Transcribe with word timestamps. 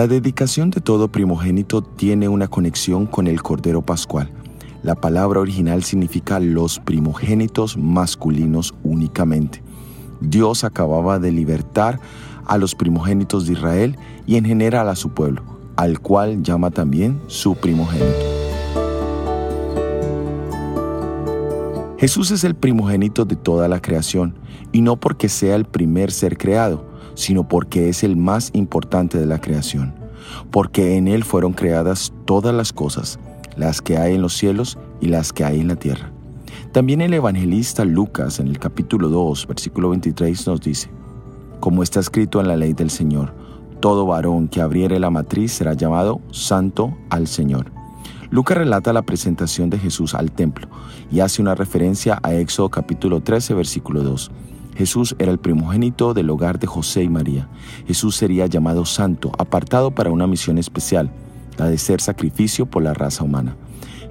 La 0.00 0.06
dedicación 0.06 0.70
de 0.70 0.80
todo 0.80 1.08
primogénito 1.08 1.82
tiene 1.82 2.28
una 2.28 2.48
conexión 2.48 3.06
con 3.06 3.26
el 3.26 3.42
Cordero 3.42 3.82
Pascual. 3.82 4.30
La 4.82 4.94
palabra 4.94 5.40
original 5.40 5.84
significa 5.84 6.40
los 6.40 6.78
primogénitos 6.78 7.76
masculinos 7.76 8.72
únicamente. 8.82 9.62
Dios 10.22 10.64
acababa 10.64 11.18
de 11.18 11.32
libertar 11.32 12.00
a 12.46 12.56
los 12.56 12.74
primogénitos 12.74 13.46
de 13.46 13.52
Israel 13.52 13.98
y 14.26 14.36
en 14.36 14.46
general 14.46 14.88
a 14.88 14.96
su 14.96 15.10
pueblo, 15.10 15.42
al 15.76 16.00
cual 16.00 16.42
llama 16.42 16.70
también 16.70 17.20
su 17.26 17.54
primogénito. 17.56 18.39
Jesús 22.00 22.30
es 22.30 22.44
el 22.44 22.54
primogénito 22.54 23.26
de 23.26 23.36
toda 23.36 23.68
la 23.68 23.82
creación, 23.82 24.34
y 24.72 24.80
no 24.80 24.96
porque 24.96 25.28
sea 25.28 25.54
el 25.54 25.66
primer 25.66 26.10
ser 26.10 26.38
creado, 26.38 26.82
sino 27.12 27.46
porque 27.46 27.90
es 27.90 28.02
el 28.02 28.16
más 28.16 28.48
importante 28.54 29.18
de 29.18 29.26
la 29.26 29.38
creación, 29.38 29.92
porque 30.50 30.96
en 30.96 31.08
Él 31.08 31.24
fueron 31.24 31.52
creadas 31.52 32.14
todas 32.24 32.54
las 32.54 32.72
cosas, 32.72 33.18
las 33.54 33.82
que 33.82 33.98
hay 33.98 34.14
en 34.14 34.22
los 34.22 34.32
cielos 34.32 34.78
y 35.02 35.08
las 35.08 35.34
que 35.34 35.44
hay 35.44 35.60
en 35.60 35.68
la 35.68 35.76
tierra. 35.76 36.10
También 36.72 37.02
el 37.02 37.12
evangelista 37.12 37.84
Lucas 37.84 38.40
en 38.40 38.48
el 38.48 38.58
capítulo 38.58 39.10
2, 39.10 39.46
versículo 39.46 39.90
23 39.90 40.46
nos 40.46 40.62
dice, 40.62 40.88
como 41.60 41.82
está 41.82 42.00
escrito 42.00 42.40
en 42.40 42.48
la 42.48 42.56
ley 42.56 42.72
del 42.72 42.88
Señor, 42.88 43.34
todo 43.80 44.06
varón 44.06 44.48
que 44.48 44.62
abriere 44.62 44.98
la 45.00 45.10
matriz 45.10 45.52
será 45.52 45.74
llamado 45.74 46.22
santo 46.30 46.96
al 47.10 47.26
Señor. 47.26 47.78
Lucas 48.30 48.56
relata 48.58 48.92
la 48.92 49.02
presentación 49.02 49.70
de 49.70 49.78
Jesús 49.78 50.14
al 50.14 50.30
templo 50.30 50.68
y 51.10 51.20
hace 51.20 51.42
una 51.42 51.54
referencia 51.54 52.20
a 52.22 52.34
Éxodo 52.34 52.70
capítulo 52.70 53.20
13, 53.20 53.54
versículo 53.54 54.02
2 54.02 54.30
Jesús 54.80 55.14
era 55.18 55.30
el 55.30 55.38
primogénito 55.38 56.14
del 56.14 56.30
hogar 56.30 56.58
de 56.58 56.66
José 56.66 57.02
y 57.02 57.08
María. 57.10 57.48
Jesús 57.86 58.16
sería 58.16 58.46
llamado 58.46 58.86
santo, 58.86 59.30
apartado 59.36 59.90
para 59.90 60.10
una 60.10 60.26
misión 60.26 60.56
especial, 60.56 61.10
la 61.58 61.66
de 61.66 61.76
ser 61.76 62.00
sacrificio 62.00 62.64
por 62.64 62.82
la 62.82 62.94
raza 62.94 63.24
humana. 63.24 63.56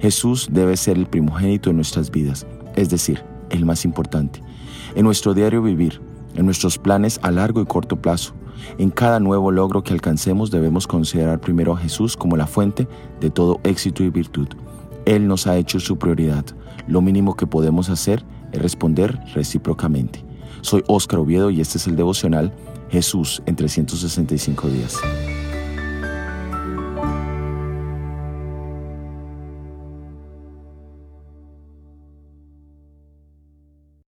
Jesús 0.00 0.48
debe 0.52 0.76
ser 0.76 0.96
el 0.96 1.06
primogénito 1.06 1.70
en 1.70 1.76
nuestras 1.76 2.12
vidas, 2.12 2.46
es 2.76 2.88
decir, 2.88 3.24
el 3.50 3.64
más 3.64 3.84
importante. 3.84 4.42
En 4.94 5.04
nuestro 5.04 5.34
diario 5.34 5.60
vivir, 5.60 6.00
en 6.36 6.46
nuestros 6.46 6.78
planes 6.78 7.18
a 7.22 7.32
largo 7.32 7.60
y 7.62 7.66
corto 7.66 7.96
plazo, 7.96 8.34
en 8.78 8.90
cada 8.90 9.20
nuevo 9.20 9.50
logro 9.50 9.82
que 9.82 9.92
alcancemos 9.92 10.50
debemos 10.50 10.86
considerar 10.86 11.40
primero 11.40 11.72
a 11.72 11.78
Jesús 11.78 12.16
como 12.16 12.36
la 12.36 12.46
fuente 12.46 12.88
de 13.20 13.30
todo 13.30 13.60
éxito 13.64 14.02
y 14.02 14.10
virtud. 14.10 14.48
Él 15.04 15.26
nos 15.26 15.46
ha 15.46 15.56
hecho 15.56 15.80
su 15.80 15.98
prioridad. 15.98 16.44
Lo 16.86 17.00
mínimo 17.00 17.36
que 17.36 17.46
podemos 17.46 17.90
hacer 17.90 18.24
es 18.52 18.60
responder 18.60 19.18
recíprocamente. 19.34 20.24
Soy 20.60 20.84
Óscar 20.86 21.20
Oviedo 21.20 21.50
y 21.50 21.60
este 21.60 21.78
es 21.78 21.86
el 21.86 21.96
devocional 21.96 22.52
Jesús 22.90 23.42
en 23.46 23.56
365 23.56 24.68
días. 24.68 25.00